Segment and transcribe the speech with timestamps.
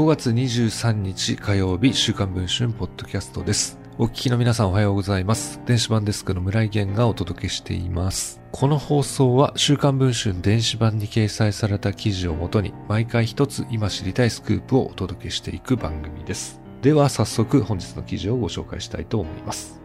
[0.00, 3.78] 5月23日火曜日、週刊文春ポッドキャストです。
[3.98, 5.60] お聞きの皆さんおはようございます。
[5.66, 8.40] 電子版デスクの村井源がお届けしています。
[8.50, 16.62] この放送は週刊文春電子版に掲載された記事をもとに毎回一つ今知りたいスクープをお届けしていく番組です。
[16.80, 19.79] では早速本日の記事をご紹介したいと思います。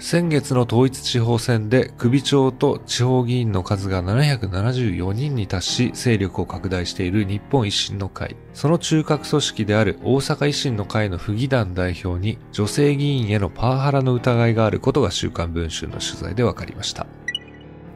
[0.00, 8.36] 先月の統一地方選で首長と地方議員の数が774人に達し勢力を拡大している日本維新の会。
[8.54, 17.06] その中核組織である大阪維新の会の府議団代表に女性議員へのパワハラの疑いがあることが週刊文春の取材で分かりました。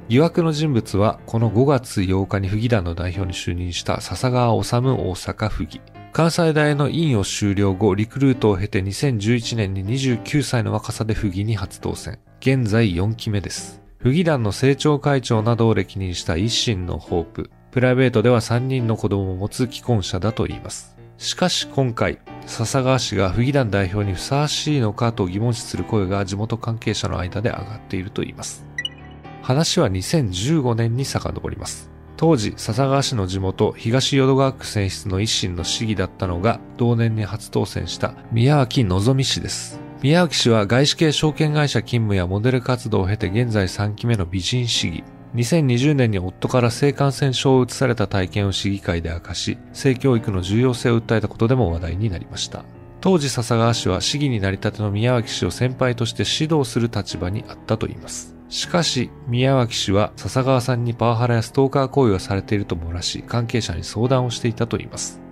[0.08, 5.80] 疑惑の人物はこの5月8日に府議団の代表に就任した笹川治大阪府議。
[6.12, 12.18] 関西大の院を修了後、リクルートを経て2011年に29歳の若さで府議に初当選。
[12.40, 13.80] 現在4期目です。
[13.96, 17.50] 府議団の政調会長などを歴任した維新のホープ。
[17.70, 20.98] プライベートでは3人の子供を持つ既婚者だと言います。
[21.16, 28.66] しかし今回、笹川氏が府議団代表にふさわしいのかと疑問視する声が地元関係者の間で上がっていると言います。
[29.40, 31.91] 話は2015年に遡ります。
[32.22, 39.80] 当時、笹川市の地元、東淀川区選出の維新の市議だったのが、同年に初当選した宮脇望氏です。
[40.04, 45.02] 宮脇氏は外資系証券会社勤務やモデル活動を経て現在3期目の美人市議。
[45.34, 52.64] 2020年に夫から性感染症を移された体験を市議会で明かし、性教育の重要性を訴えたことでも話題になりました。
[53.00, 58.36] 当時笹川氏は市議になりたての宮脇氏を先輩として指導する立場にあったといいます。
[58.52, 65.22] しかし、宮脇氏は笹川さんにパワハラやストーカー行為をされていると漏らし、関係者に相談をしていたといいます。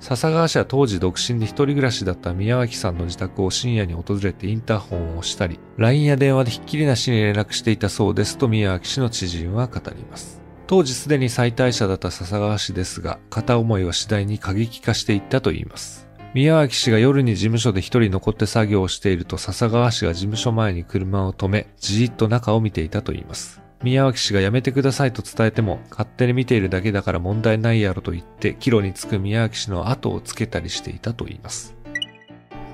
[0.00, 10.42] 笹川氏は当時独身で一人暮らしだった宮脇さんの自宅を深夜に訪れてインターホンを押したり、LINE や電話でひっきりなしに連絡していたそうですと宮脇氏の知人は語ります。
[10.66, 16.08] 当時すでに再退者だった笹川氏ですが、片思いは次第に過激化していったといいます。
[16.34, 23.60] 宮脇氏が夜に事務所で一人残って作業をしていると笹川氏が事務所前に車を止め、じーっと中を見ていたといいます。
[23.82, 31.74] 宮脇氏が辞めてくださいと伝えても、勝手に見ているだけだから問題ないやろと言って、帰路につく宮脇氏の後をつけたりしていたといいます。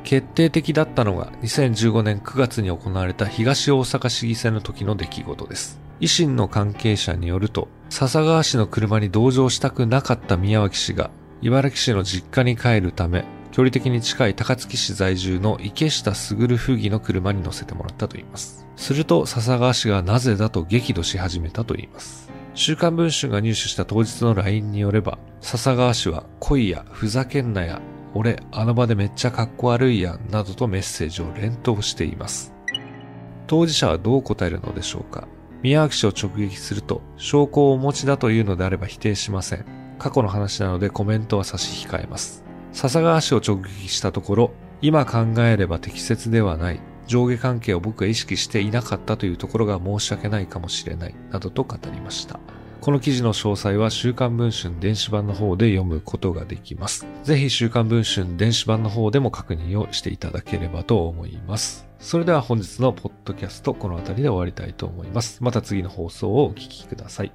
[0.05, 5.81] 決定的だったのが2015年9月に行われた東大阪市議選の時の出来事です。
[6.01, 11.11] 維新の関係者によると、笹川氏の車に同乗したくなかった宮脇氏が、
[11.43, 13.25] 茨城市の実家に帰るため、
[13.59, 18.65] 距離的に近い高槻市在住の池下卓府議の車に乗せてもらったといいます。
[18.77, 22.31] すると笹川氏がなぜだと激怒し始めたといいます。
[22.55, 27.83] 週刊文春が入手した当日の LINE によれば、笹川氏は恋やふざけんなや、
[28.15, 32.55] 俺あの場でめっちゃかっこ悪いやんなどとメッセージを連投しています。
[33.49, 35.27] 当事者はどう答えるのでしょうか
[35.63, 39.65] 宮脇氏を直撃すると、証拠をお持ちだというのであれば否定しません。
[39.99, 42.48] 過去の話なのでコメントは差し控えます。
[42.73, 46.81] 笹川氏を直撃したところ、今考えれば適切ではない。
[47.07, 51.15] 上下関係を僕が意識していなかったというところが申し訳ないかもしれない。
[51.31, 52.39] などと語りました。
[52.81, 57.07] この記事の詳細は週刊文春電子版の方で読むことができます。
[57.25, 61.89] ぜひ週刊文春電子版の方でも確認をしていただければと思います。
[61.99, 65.43] それでは本日のポッドキャストこの辺りで終わりたいと思います。
[65.43, 67.33] また次の放送をお聞きください。